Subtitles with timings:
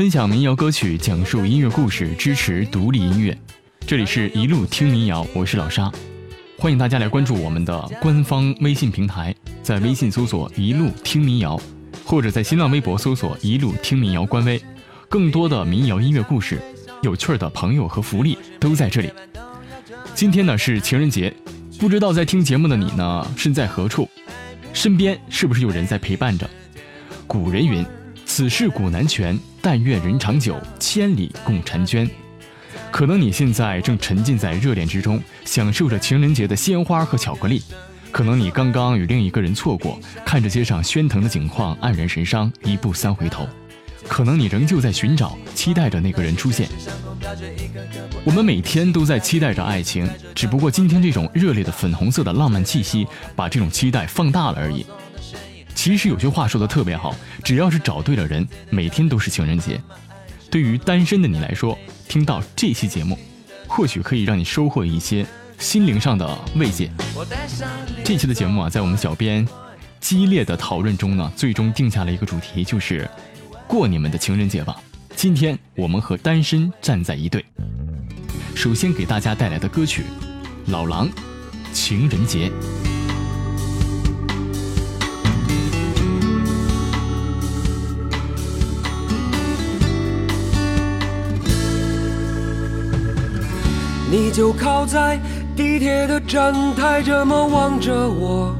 [0.00, 3.36] 分享民谣歌曲，讲述音乐故事，支持独立音乐。
[3.86, 5.92] 这里是一路听民谣，我是老沙，
[6.56, 11.60] 欢迎大家来关注我们的官方微信平台，在微信搜索“一路听民谣”，
[12.02, 14.58] 或者在新浪微博搜索“一路听民谣”官微，
[15.06, 16.58] 更多的民谣音乐故事。
[17.02, 19.10] 有趣的朋友和福利都在这里。
[20.14, 21.30] 今天呢是情人节，
[21.78, 24.08] 不知道在听节目的你呢身在何处，
[24.72, 26.48] 身边是不是有人在陪伴着？
[27.26, 27.84] 古人云
[28.32, 32.08] ：“此事古难全，但愿人长久，千里共婵娟。”
[32.92, 37.58] 可能你现在正沉浸在热恋之中，享受着情人节的鲜花和巧克力；
[38.12, 43.48] 可能你刚刚与另一个人错过，看着街上喧腾的景况，黯然神伤，一步三回头。
[44.06, 46.68] 可能你仍旧在寻找、期待着那个人出现。
[48.24, 54.86] 我们每天都在期待着爱情，只不过今天这种热烈的粉红色的浪漫气息，把这种期待放大了而已。
[55.74, 59.80] 其实有句话说的特别好，只要是找对了人，每天都是情人节。
[60.50, 63.18] 对于单身的你来说，听到这期节目，
[63.66, 65.24] 或许可以让你收获一些
[65.58, 66.90] 心灵上的慰藉。
[68.04, 69.46] 这期的节目啊，在我们小编
[70.00, 73.08] 激烈的讨论中呢，最终定下了一个主题，就是。
[73.68, 74.76] 过你们的情人节吧！
[75.14, 77.44] 今天我们和单身站在一队。
[78.56, 80.02] 首先给大家带来的歌曲
[80.72, 81.08] 《老狼》，
[81.72, 82.50] 情人节。
[94.10, 95.20] 你就靠在
[95.54, 98.52] 地铁的站台，这么望着我。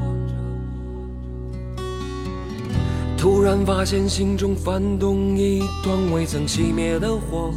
[3.18, 7.52] 突然发现心中翻动一团未曾熄灭的火，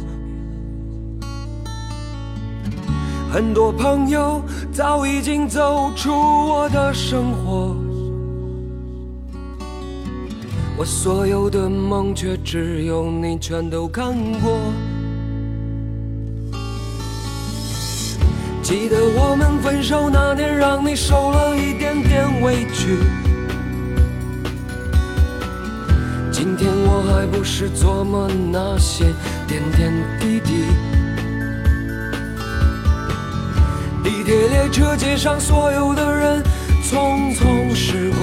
[3.32, 4.42] 很多朋友
[4.72, 7.76] 早已经走出我的生活，
[10.76, 14.58] 我所有的梦却只有你全都看过。
[18.76, 22.98] 记得我们分手那年，让你受了一点点委屈。
[26.32, 29.04] 今天我还不是琢磨那些
[29.46, 30.64] 点点滴滴。
[34.02, 36.42] 地铁列车街上所有的人
[36.82, 38.18] 匆匆驶过，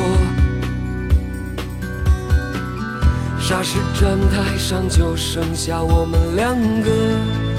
[3.39, 7.50] 霎时站台上就剩下我们两个。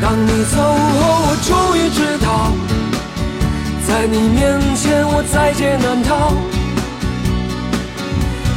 [0.00, 2.50] 当你走后，我终于知道，
[3.86, 6.32] 在你面前我在劫难逃。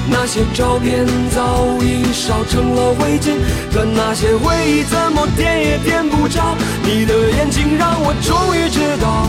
[0.09, 3.36] 那些照片早已烧成了灰烬，
[3.74, 6.56] 可那些回忆怎么点也点不着。
[6.84, 9.28] 你的眼睛让我终于知道，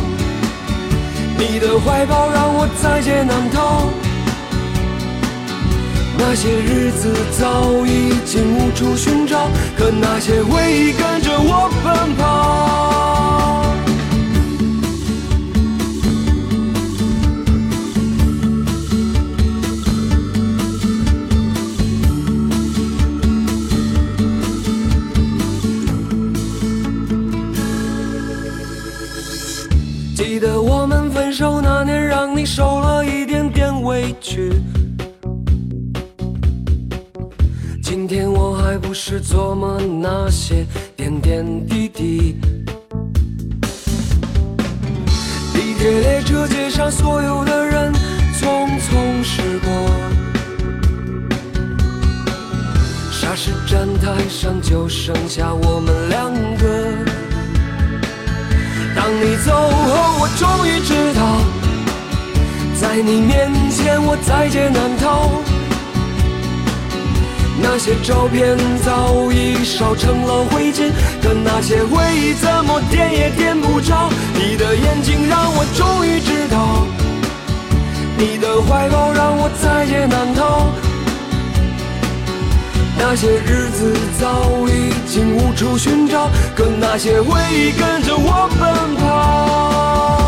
[1.36, 3.88] 你的怀抱让我在劫难逃。
[6.16, 13.74] 那些日子早已经无处寻找，可那些回忆跟着我奔跑。
[30.16, 34.52] 记得我们分手那年，让你受了一点点委屈，
[38.94, 40.64] 是琢磨那些
[40.96, 42.36] 点点滴滴。
[45.52, 47.92] 地铁列车街上所有的人
[48.38, 49.68] 匆匆驶过，
[53.10, 56.94] 霎时站台上就剩下我们两个。
[58.94, 61.20] 当你走后，我终于知道。
[62.80, 65.53] 在你面前，我在劫难逃。
[67.66, 74.10] 那些照片早已烧成了灰烬，可那些回忆怎么点也点不着。
[74.34, 76.86] 你的眼睛让我终于知道，
[78.16, 80.70] 你的怀抱让我在劫难逃。
[82.96, 90.23] 那些日子早已经无处寻找，可那些回忆跟着我奔跑。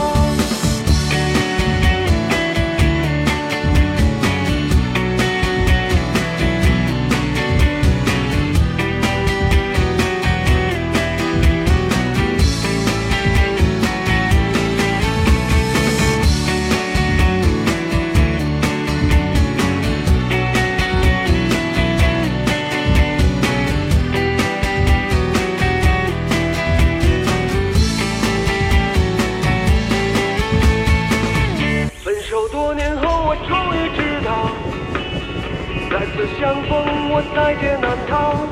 [36.38, 38.46] 相逢我在劫难逃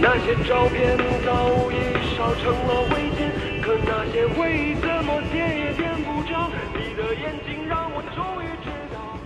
[0.00, 3.30] 那些照片早已烧成了灰烬
[3.62, 9.18] 可那些回忆怎么点也点不着你的眼睛让我终于知道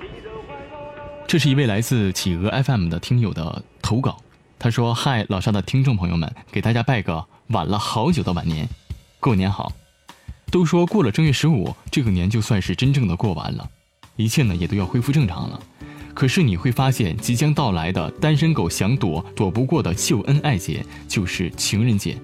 [0.00, 4.16] 你的怀抱让我这是一位来自企鹅 fm 的听友的投稿
[4.58, 8.68] 他说嗨老沙的听众朋友们给大家拜个晚了好久的晚年。
[9.18, 9.72] 过年好。
[10.50, 13.70] 都说过了正月十五这个年就算是真正的过完了。
[14.20, 15.58] 一切呢也都要恢复正常了。
[16.12, 22.16] 可是你会发现，即将到来的单身狗想躲躲不过的秀恩爱节，就是情人节。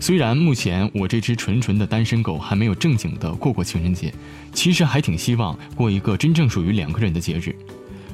[0.00, 4.14] 虽然目前我这只纯纯的单身狗还没有正经的过过情人节，
[4.52, 7.54] 其实还挺希望过一个真正属于两个人的节日。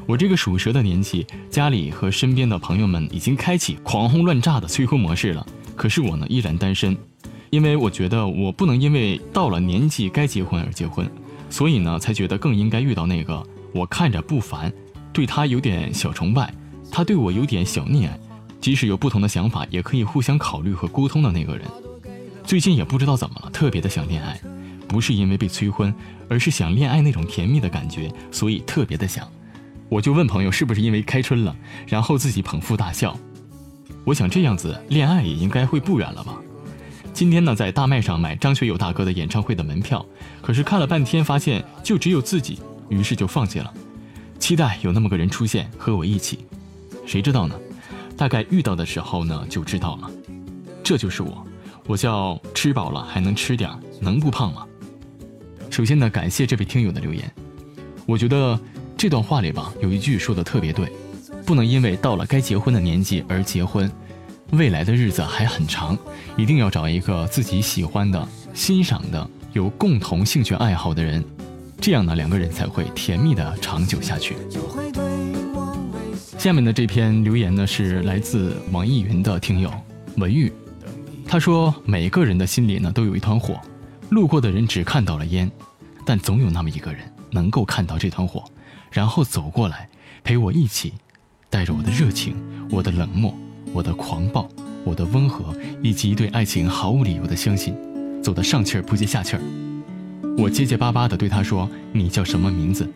[0.06, 5.46] 我这个属蛇的年纪，家里和身边的朋友们已经开启狂轰乱炸的催婚模式了，
[5.76, 6.96] 可是我呢依然单身。
[7.50, 11.08] 因为我觉得我不能因为到了年纪该结婚而结婚，
[11.54, 13.40] 所以呢，才觉得更应该遇到那个
[13.72, 14.72] 我看着不烦，
[15.12, 16.52] 对他有点小崇拜，
[16.90, 18.18] 他对我有点小溺爱，
[18.60, 21.64] 即使有不同的想法，也可以互相考虑和沟通的那个人。
[22.42, 24.40] 最近也不知道怎么了，特别的想恋爱，
[24.88, 25.94] 不是因为被催婚，
[26.28, 29.24] 而是想恋爱那种甜蜜的感觉，所以特别的想。
[29.88, 31.54] 我就问朋友是不是因为开春了，
[31.86, 33.16] 然后自己捧腹大笑。
[34.02, 36.34] 我想这样子恋爱也应该会不远了吧。
[37.14, 40.04] 今天呢，在大麦上买张学友大哥的演唱会的门票，
[40.42, 42.58] 可是看了半天，发现就只有自己，
[42.88, 43.72] 于是就放弃了。
[44.40, 46.44] 期待有那么个人出现和我一起，
[47.06, 47.54] 谁知道呢？
[48.16, 50.10] 大概遇到的时候呢，就知道了。
[50.82, 51.46] 这就是我，
[51.86, 53.70] 我叫吃饱了还能吃点，
[54.00, 54.66] 能不胖吗？
[55.70, 57.32] 首先呢，感谢这位听友的留言。
[58.06, 58.58] 我觉得
[58.96, 60.90] 这段话里吧，有一句说的特别对，
[61.46, 63.88] 不能因为到了该结婚的年纪而结婚。
[64.56, 65.98] 未来的日子还很长，
[66.36, 71.24] 一定要找一个自己喜欢的、欣赏的、有共同兴趣爱好的人，
[71.80, 74.36] 这样呢，两个人才会甜蜜的长久下去。
[76.38, 79.72] 下面的这篇留言呢，是来自网易云的听友
[80.16, 80.52] 文玉，
[81.26, 83.58] 他说：“每个人的心里呢，都有一团火，
[84.10, 85.50] 路过的人只看到了烟，
[86.04, 87.00] 但总有那么一个人
[87.30, 88.44] 能够看到这团火，
[88.90, 89.88] 然后走过来
[90.22, 90.92] 陪我一起，
[91.48, 92.36] 带着我的热情，
[92.70, 93.34] 我的冷漠。”
[93.74, 94.48] 我的狂暴，
[94.84, 97.74] 我的温和，以及对爱情毫无理由的相信，
[98.22, 99.42] 走得上气儿不接下气儿。
[100.38, 102.88] 我结结巴巴地对他说：“你叫什么名字？”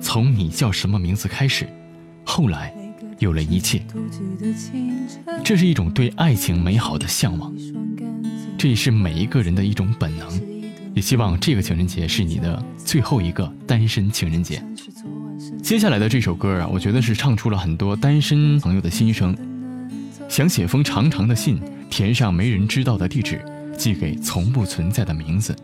[0.00, 1.68] 从你叫什么名字开始，
[2.24, 2.74] 后来
[3.18, 3.82] 有了一切。
[5.44, 7.54] 这是一种对爱情美好的向往，
[8.56, 10.26] 这也是每一个人的一种本能。
[10.94, 14.62] 也希望这个情人节是你的最后一个单身情人节。
[15.62, 19.36] 接下来的这首歌啊，我觉得是唱出了很多单身朋友的心声。
[20.30, 21.60] 想写封长长的信，
[21.90, 23.44] 填上没人知道的地址，
[23.76, 25.56] 寄给从不存在的名字。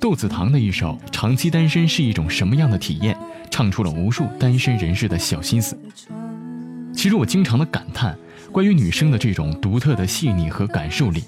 [0.00, 3.14] 窦子堂的一首《长期单身是一种什么样的体验》，
[3.50, 5.78] 唱出了无数单身人士的小心思。
[6.94, 8.16] 其实我经常的感叹，
[8.50, 11.22] 关于女生的这种独特的细腻和感受力，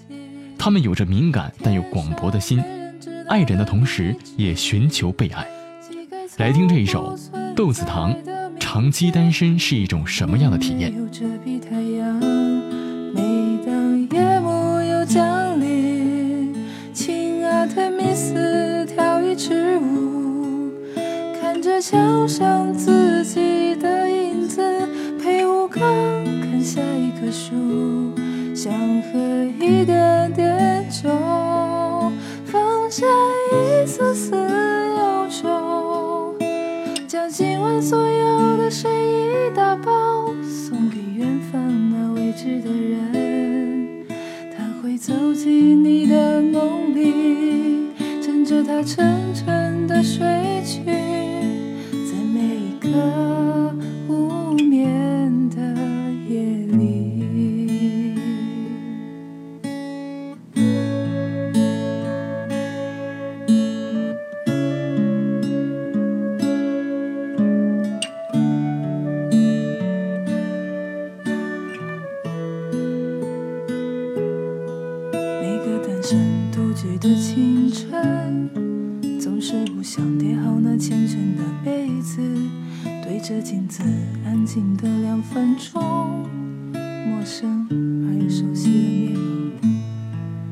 [0.57, 2.65] 她们有着敏感但又广博的心，
[3.29, 5.47] 爱人的同时也寻求被爱。
[6.39, 7.15] 来听这一首
[7.55, 8.15] 窦子堂
[8.59, 10.91] 《长期单身是一种什么样的体验》。
[21.85, 24.63] 看着墙上自己的影子，
[25.23, 25.83] 陪我刚
[26.41, 28.15] 看下一棵树，
[28.55, 28.73] 想
[29.03, 31.11] 喝一点点酒，
[32.47, 33.05] 放下
[33.53, 36.35] 一丝丝忧愁，
[37.07, 41.61] 将今晚所有的睡意打包，送给远方
[41.91, 44.07] 那未知的人。
[44.57, 47.91] 他会走进你的梦里，
[48.23, 50.25] 枕着他沉沉的睡，
[52.95, 53.24] 一
[83.35, 83.83] 着镜子
[84.25, 85.83] 安静的两分钟，
[86.73, 87.67] 陌生
[88.07, 89.19] 而又熟悉的面
[89.61, 89.73] 容，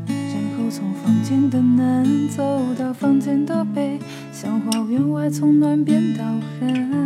[0.09, 4.01] 然后从房间的南走到房间的北，
[4.33, 6.25] 像花园外从暖变到
[6.59, 6.99] 寒，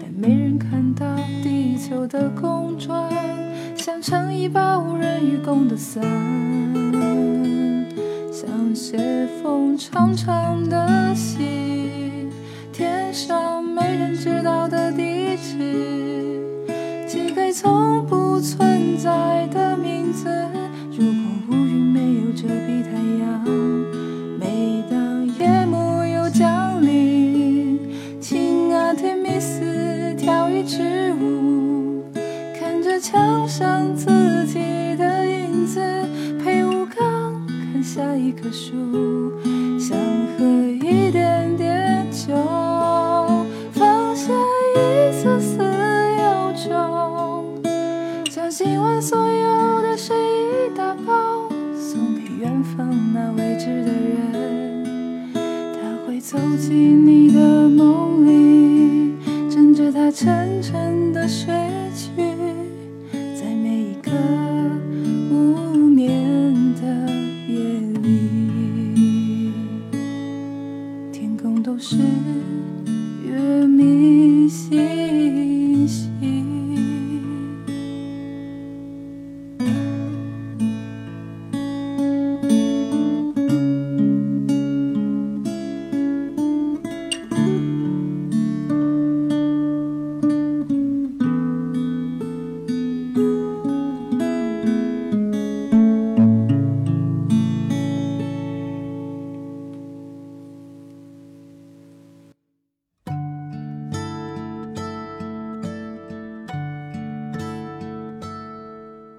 [0.00, 1.06] 但没人看到
[1.44, 3.08] 地球的公转，
[3.76, 6.02] 像撑一把无人与共的伞。
[8.32, 12.28] 像写封长长的信，
[12.72, 13.55] 天上
[13.86, 16.42] 没人知道的地址，
[17.06, 20.28] 寄给从不存在的名字。
[20.90, 21.12] 如果
[21.50, 22.90] 乌云没有遮蔽太
[23.20, 23.44] 阳，
[24.40, 27.78] 每当夜幕又降临，
[28.20, 29.62] 亲爱的米斯
[30.18, 32.02] 跳一支舞，
[32.58, 35.80] 看着墙上自己的影子，
[36.42, 38.74] 陪吴刚看下一棵树，
[39.78, 39.96] 想
[40.36, 40.65] 和。
[53.66, 54.84] 的人，
[55.34, 59.16] 他会走进你的梦里。
[59.50, 61.52] 枕着他沉沉的睡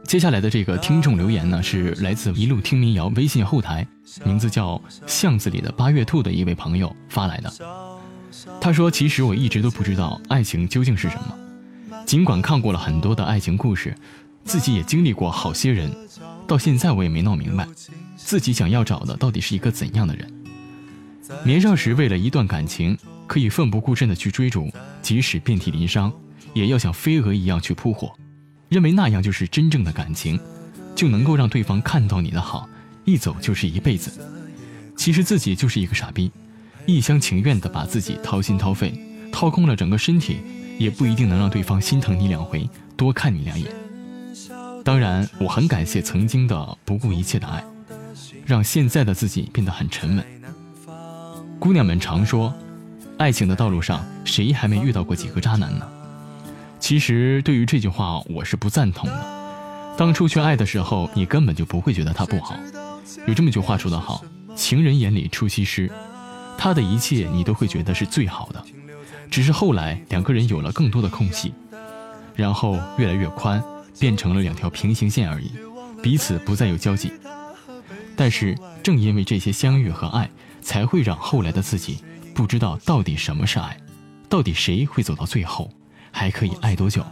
[0.07, 3.85] 接下来的这个听众留言呢，是来自一路听民谣微信后台，
[4.23, 7.53] 名字叫巷子里的八月兔的一位朋友发来的。
[8.61, 11.35] 他说：“其实我一直都不知道爱情究竟是什么，
[12.05, 13.93] 尽管看过了很多的爱情故事，
[14.45, 15.93] 自己也经历过好些人，
[16.47, 17.67] 到现在我也没闹明白，
[18.15, 20.33] 自己想要找的到底是一个怎样的人。
[21.43, 22.97] 年少时为了一段感情，
[23.27, 24.71] 可以奋不顾身的去追逐，
[25.01, 26.13] 即使遍体鳞伤，
[26.53, 28.09] 也要像飞蛾一样去扑火。”
[28.69, 30.39] 认为那样就是真正的感情，
[30.95, 32.67] 就能够让对方看到你的好，
[33.05, 34.11] 一走就是一辈子。
[34.95, 36.31] 其实自己就是一个傻逼，
[36.85, 38.93] 一厢情愿的把自己掏心掏肺，
[39.31, 40.37] 掏空了整个身体，
[40.77, 43.71] 也不一定能让对方心疼你两回，多看你两眼。
[44.83, 47.63] 当然，我很感谢曾经的不顾一切的爱，
[48.45, 50.25] 让现在的自己变得很沉稳。
[51.59, 52.53] 姑娘们常说，
[53.17, 55.87] 爱情的道路上，谁还没遇到过几个渣男呢？
[56.79, 59.95] 其实对于这句话，我是不赞同的。
[59.97, 62.55] 当初去爱的时候，你根本就不会觉得他不好。
[63.25, 64.23] 有这么句话说得好
[64.55, 65.91] ：“情人眼里出西施。”
[66.57, 68.63] 他的一切你都会觉得是最好的，
[69.29, 71.53] 只是后来两个人有了更多的空隙，
[72.35, 73.61] 然后越来越宽，
[73.99, 75.51] 变成了两条平行线而已，
[76.01, 77.11] 彼此不再有交集。
[78.15, 80.29] 但是正因为这些相遇和爱，
[80.61, 81.99] 才会让后来的自己
[82.33, 83.77] 不知道到底什么是爱，
[84.27, 85.71] 到底谁会走到最后。
[86.17, 87.05] 还可以爱多久？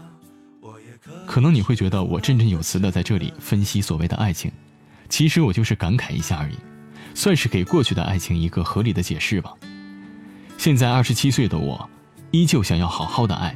[1.27, 4.51] 可能你会觉得我振振有词的在这里分析所谓的爱情，
[5.09, 6.55] 其实我就是感慨一下而已，
[7.13, 9.53] 算是给过去的爱情一个合理的解释吧。
[10.57, 11.87] 现在二十七岁的我，
[12.31, 13.53] 依旧想要好好的爱，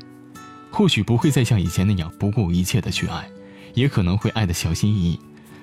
[0.70, 3.28] 或许不会再像以前那样不顾一切的去爱，
[3.74, 5.20] 也可能会爱的小心翼翼，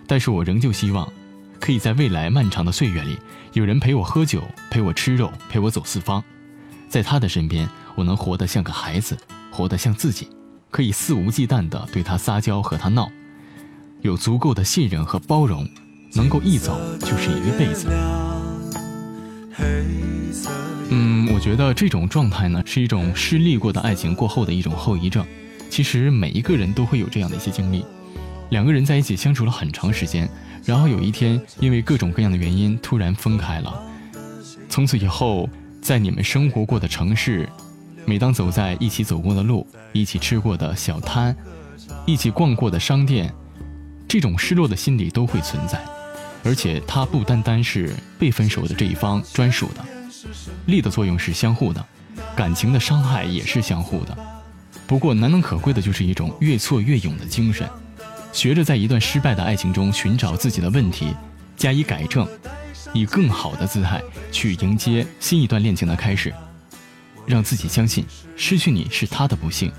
[0.09, 1.09] 但是我仍旧希望，
[1.61, 3.17] 可以在未来漫长的岁月里，
[3.53, 6.21] 有人陪我喝酒，陪我吃肉，陪我走四方，
[6.89, 9.17] 在他的身边，我能活得像个孩子。
[9.57, 10.29] 活得像自己，
[10.71, 13.11] 可以肆无忌惮地对他撒娇和他闹，
[14.03, 15.67] 有足够的信任和包容，
[16.13, 17.89] 能够一走就是一辈子。
[20.91, 25.25] 嗯，我觉得这种状态呢，是一种失利过的爱情过后的一种后遗症。
[25.71, 27.83] 其实每一个人都会有这样的一些经历，
[28.51, 30.29] 两个人在一起相处了很长时间，
[30.67, 33.83] 然后有一天因为各种各样的原因突然分开了，
[34.69, 35.49] 从此以后
[35.81, 37.49] 在你们生活过的城市。
[38.07, 41.37] 每当走在一起走过的路、一起吃过的小摊、
[42.07, 43.35] 一起逛过的商店，
[44.07, 45.85] 这种失落的心理都会存在，
[46.45, 49.85] 而且它不单单是被分手的这一方专属的，
[50.67, 51.85] 力的作用是相互的，
[52.37, 54.17] 感情的伤害也是相互的。
[54.87, 57.69] 不过难能可贵的就是一种越挫越勇的精神，
[58.33, 61.13] 学着在一段失败的爱情中寻找自己的问题，
[61.57, 62.25] 加以改正，
[62.95, 66.33] 以更好的姿态去迎接新一段恋情的开始。
[67.27, 68.05] 让自己相信，
[68.37, 69.73] 失去你是他的不幸，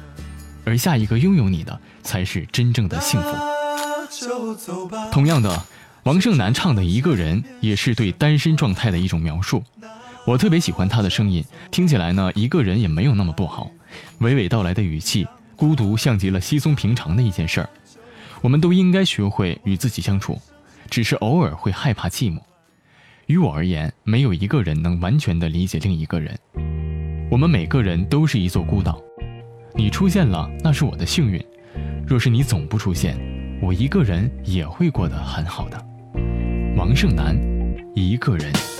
[0.65, 3.29] 而下一个拥有你的才是真正的幸福。
[5.11, 5.65] 同样的，
[6.03, 9.63] 王胜男唱的一个人也是对单身状态的一种描述。
[10.25, 13.71] 我特别喜欢他的声音，听起来呢，一个人也没有那么不好。
[14.19, 15.25] 娓娓道来的语气，
[15.55, 17.69] 孤独像极了稀松平常的一件事儿。
[18.41, 20.39] 我们都应该学会与自己相处，
[20.89, 22.39] 只是偶尔会害怕寂寞。
[23.25, 26.37] 于我而言，没有一个人能完全的理解另一个人。
[27.29, 29.01] 我们每个人都是一座孤岛，
[29.75, 31.37] 你出现了，那是我的幸运；
[32.07, 33.17] 若是你总不出现，
[33.61, 35.85] 我一个人也会过得很好的。
[36.77, 37.37] 王胜男，
[37.93, 38.76] 一个人。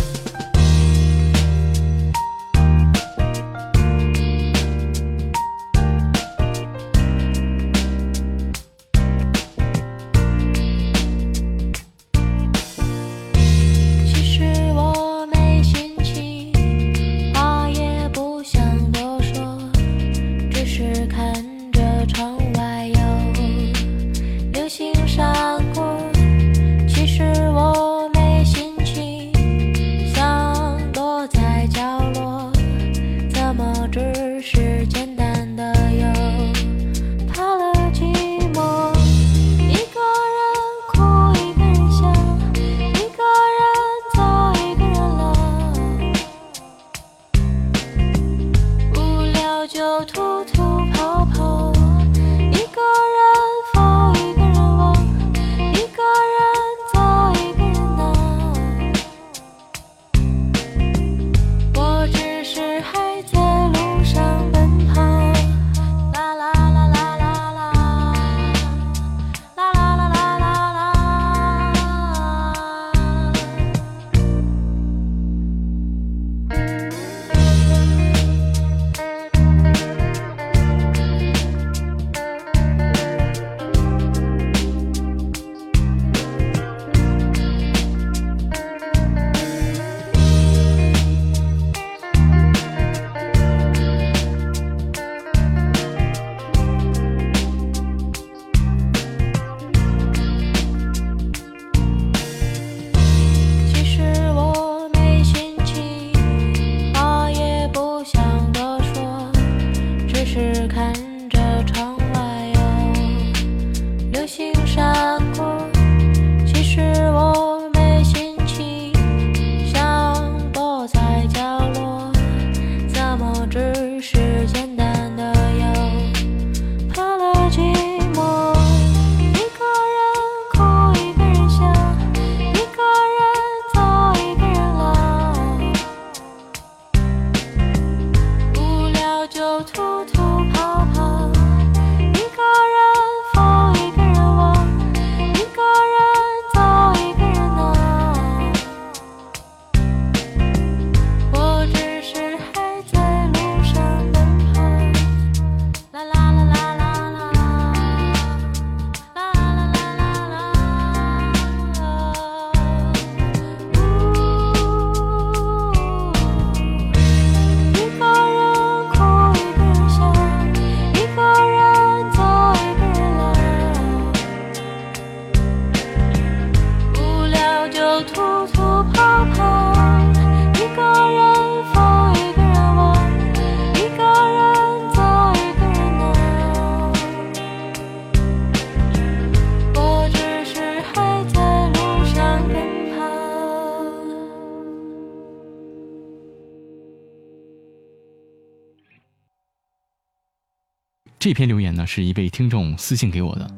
[201.27, 203.51] 这篇留言呢是一位听众私信给我的，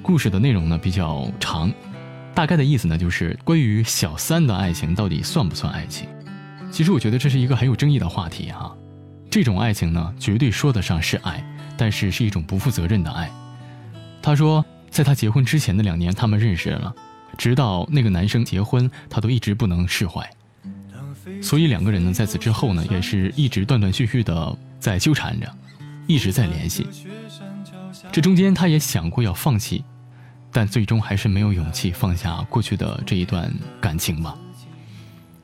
[0.00, 1.70] 故事的内容呢比较长，
[2.34, 6.08] 大概的意思呢就是关于小三的爱情到底算不算爱情？
[6.72, 8.74] 其实我觉得这是一个很有争议的话题哈。
[9.30, 11.44] 这种爱情呢，绝对说得上是爱，
[11.76, 13.30] 但是是一种不负责任的爱。
[14.22, 16.90] 他说，在他结婚之前的两年，他们认识了，
[17.36, 20.26] 直到那个男生结婚，他都一直不能释怀。
[21.42, 25.54] 所以两个人呢，在此之后呢，也是一直断断续续的在纠缠着，
[26.10, 26.84] 一直在联系。
[28.10, 29.84] 这中间他也想过要放弃，
[30.50, 34.36] 但最终还是没有勇气放下过去的这一段感情吧。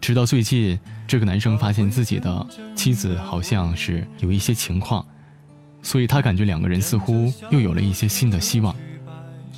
[0.00, 0.76] 直到最近，
[1.06, 5.06] 这个男生发现自己的妻子好像是有一些情况，
[5.82, 8.74] 所以他感觉两个人似乎又有了一些新的希望。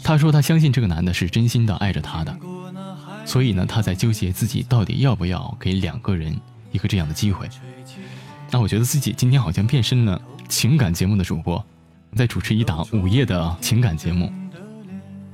[0.03, 2.39] 他说他相信这个男的是真心的爱着他的，
[3.25, 6.39] 所以呢，他在纠结自己到底要不要给两个人
[6.71, 7.49] 一个这样的机会。
[8.51, 11.63] 那我觉得自己今天好像变身了情感节目的主播，
[12.17, 14.33] 在主持一档午夜的情感节目。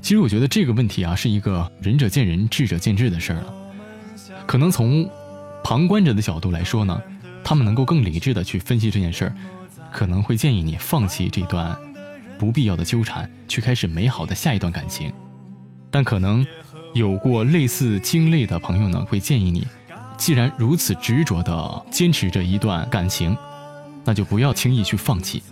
[0.00, 3.54] 其实我觉得这个问题啊，是一个仁者见仁，智者见智的事儿了。
[4.46, 5.08] 可能从
[5.62, 7.00] 旁观者的角度来说呢，
[7.42, 9.34] 他们能够更理智的去分析这件事儿，
[9.90, 11.74] 可能会建议你放弃这段
[12.38, 15.12] 不必要的纠缠，去开始美好的下一段感情。
[15.90, 16.44] 但可能
[16.92, 19.66] 有过类似经历的朋友呢，会建议你，
[20.16, 23.36] 既然如此执着的坚持着一段感情，
[24.04, 25.42] 那就不要轻易去放弃。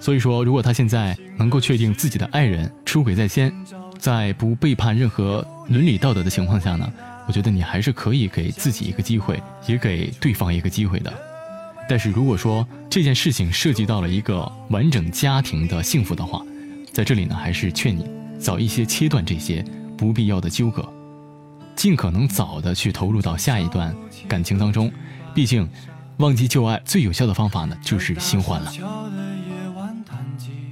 [0.00, 3.52] 所以说，如果他现在能够确定自己的爱人出轨在先，
[3.98, 6.90] 在不背叛任何伦理道德的情况下呢？
[7.26, 11.12] 我觉得你还是可以给自己一个机会，也给对方一个机会的。
[11.88, 16.42] 但是如果说这件事情涉及到了一个完整家庭的幸福的话，
[16.92, 18.04] 在这里呢，还是劝你
[18.38, 19.64] 早一些切断这些
[19.96, 20.82] 不必要的纠葛，
[21.74, 23.94] 尽可能早的去投入到下一段
[24.28, 24.90] 感情当中。
[25.34, 25.68] 毕竟，
[26.18, 28.72] 忘记旧爱最有效的方法呢，就是新欢了。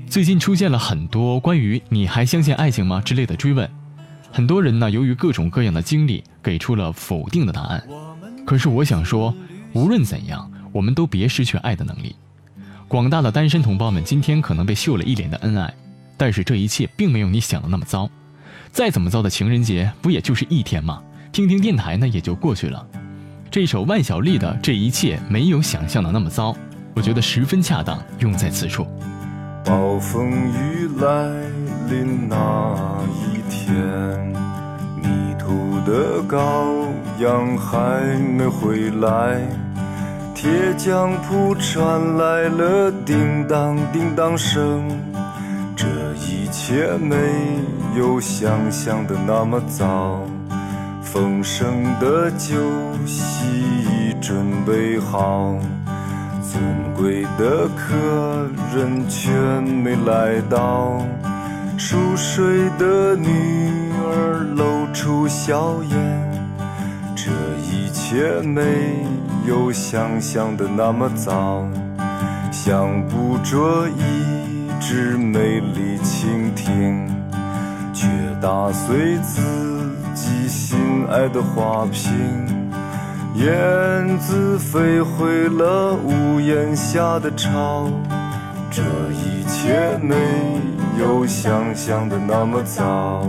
[0.09, 3.69] 最近出现了很多关于“你还相信爱情吗”之类的追问。
[4.33, 7.83] 很多人呢，由于各种各样的经历，给出了否定的答案。
[8.45, 9.35] 可是我想说，
[9.73, 12.17] 无论怎样，我们都别失去爱的能力。
[12.89, 15.73] 广大的单身同胞们，今天可能被秀了一脸的恩爱，
[16.17, 18.11] 但是这一切并没有你想的那么糟。
[18.79, 21.03] 再怎么糟的情人节，不也就是一天吗？
[21.33, 22.87] 听听电台呢，也就过去了。
[23.51, 26.53] 这首万晓利的《这一切没有想象的那么糟》，
[26.95, 28.87] 我觉得十分恰当，用在此处。
[29.65, 31.29] 暴风雨来
[31.91, 33.75] 临那一天，
[34.95, 36.87] 迷途的羔
[37.19, 39.41] 羊还没回来，
[40.37, 44.89] 铁匠铺传来了叮当叮当声。
[46.69, 47.17] 却没
[47.97, 50.21] 有想象的那么早，
[51.01, 52.59] 丰盛的酒
[53.07, 55.57] 席已准备好。
[56.43, 56.63] 尊
[56.95, 59.31] 贵的客人却
[59.63, 61.01] 没来到，
[61.79, 65.99] 熟睡的女儿露出笑颜。
[67.17, 67.31] 这
[67.63, 69.07] 一切没
[69.47, 71.67] 有想象的那么糟，
[72.53, 75.98] 想捕捉一只美丽
[76.29, 77.09] 倾听，
[77.95, 78.07] 却
[78.39, 79.41] 打碎自
[80.15, 82.13] 己心爱的花瓶。
[83.37, 87.91] 燕子飞回了屋檐下的巢，
[88.71, 90.15] 这一切没
[91.01, 93.27] 有想象的那么糟。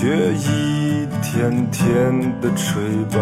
[0.00, 3.18] 花却一天天的吹白。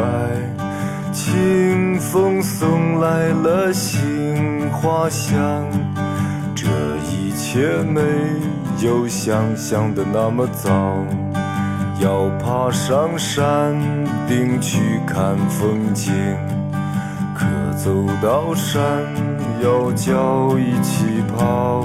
[1.12, 5.66] 清风送来了杏花香，
[6.54, 6.68] 这
[7.10, 8.00] 一切没
[8.80, 11.04] 有想象的那么糟。
[12.00, 13.74] 要爬上山
[14.28, 16.14] 顶去看风景，
[17.34, 17.44] 可
[17.76, 18.84] 走到山。
[19.60, 21.84] 腰脚一起跑，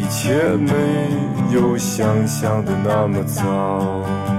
[0.11, 0.73] 切没
[1.53, 4.30] 有想象的那么糟。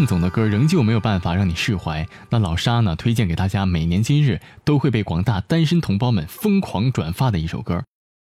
[0.00, 7.84] 如果万总的歌仍旧没有办法让你释怀，那老沙呢推荐给大家，每年今日都会被广大单身同胞们疯狂转发的一首歌。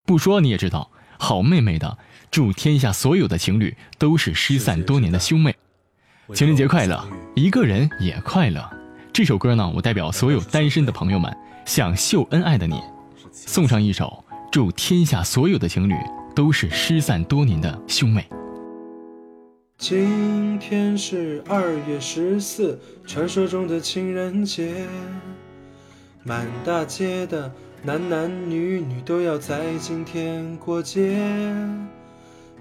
[0.06, 1.98] 不说你也知道，好妹妹的，
[2.30, 5.56] 祝天下所有的情侣都是失散多年的兄妹。
[6.34, 8.70] 情人节快乐，一个人也快乐。
[9.14, 11.34] 这首歌呢，我代表所有单身的朋友们，
[11.66, 12.82] 向秀恩爱的你，
[13.32, 15.96] 送上一首祝天下所有的情侣
[16.36, 18.28] 都是失散多年的兄妹。
[19.82, 24.86] 今天是二月十四，传说中的情人节。
[26.22, 31.18] 满大街的男男女女都要在今天过节。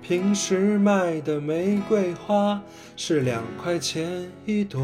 [0.00, 2.58] 平时卖的玫瑰花
[2.96, 4.82] 是两块钱一朵，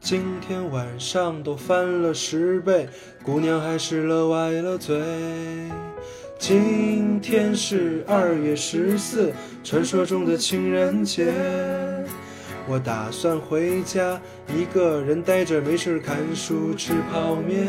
[0.00, 2.88] 今天晚上都翻了十倍，
[3.22, 4.98] 姑娘还是乐歪了嘴。
[6.40, 9.30] 今天是二月十四，
[9.62, 11.34] 传说中的情人节。
[12.66, 17.68] 我打算回家，一个人呆着没事看书吃泡面。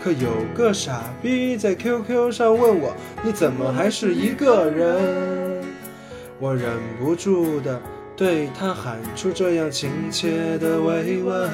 [0.00, 2.94] 可有个傻逼在 QQ 上问我，
[3.24, 5.60] 你怎么还是一个人？
[6.38, 6.70] 我忍
[7.00, 7.82] 不住的
[8.16, 11.50] 对他喊出这样亲切的慰问：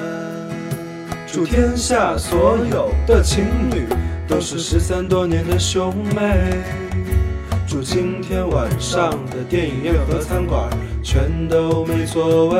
[1.25, 3.87] 祝天下所有的情侣。
[4.31, 6.63] 都是失散多年的兄妹，
[7.67, 10.69] 祝今天晚上的电影院和餐馆
[11.03, 12.57] 全都没座位。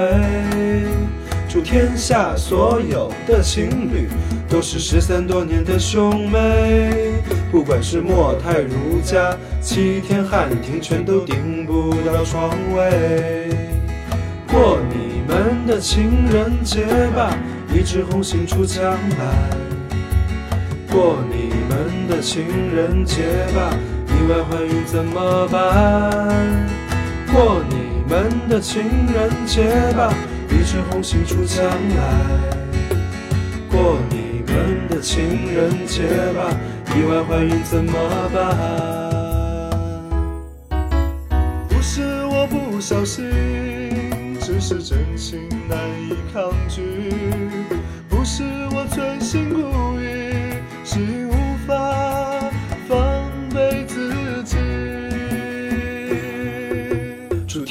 [1.47, 4.09] 祝天下所有的情侣
[4.49, 7.13] 都是失散多年的兄妹，
[7.49, 13.49] 不管是莫泰如家、七天汉庭，全都订不到床位。
[14.51, 16.83] 过你们的情人节
[17.15, 17.33] 吧，
[17.73, 19.57] 一枝红杏出墙来。
[20.91, 21.50] 过你。
[21.71, 22.43] 们的情
[22.75, 23.23] 人节
[23.55, 23.73] 吧，
[24.07, 26.67] 意外怀孕怎么办？
[27.31, 29.63] 过你们的情人节
[29.95, 30.13] 吧，
[30.49, 31.69] 一枝红杏出墙来。
[33.69, 36.03] 过你们的情人节
[36.33, 36.51] 吧，
[36.93, 37.93] 意外怀孕怎么
[38.33, 38.39] 办？
[41.69, 43.25] 不是我不小心，
[44.39, 45.77] 只是真情难
[46.09, 46.70] 以抗拒。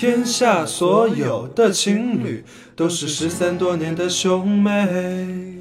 [0.00, 2.42] 天下所有的情侣
[2.74, 5.56] 都是失散多年的兄妹。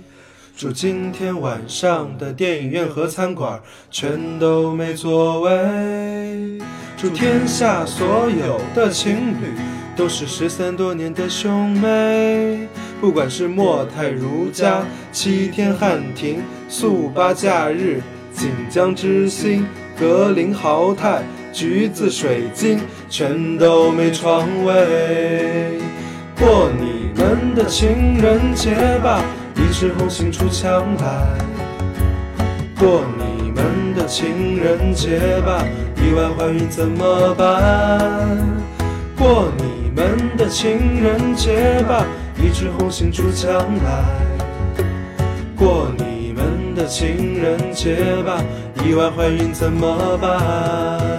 [0.56, 3.60] 祝今天晚上的电影院和餐馆
[3.92, 6.58] 全都没座位。
[6.96, 9.58] 祝天下所有的情侣
[9.94, 12.66] 都是失散多年的兄妹。
[13.02, 19.68] 不管是莫泰如家、七天汉庭、速八假日、锦江之星、
[20.00, 21.26] 格林豪泰。
[21.52, 25.80] 橘子水晶全都没床位，
[26.38, 29.22] 过你们的情人节吧，
[29.56, 31.38] 一枝红杏出墙来。
[32.80, 35.66] 过你们的情人节吧，
[35.98, 38.38] 意外怀孕怎么办？
[39.18, 42.06] 过你们的情人节吧，
[42.42, 43.52] 一枝红杏出墙
[43.84, 44.06] 来。
[45.58, 48.42] 过你们的情人节吧，
[48.86, 51.19] 意外怀孕怎么办？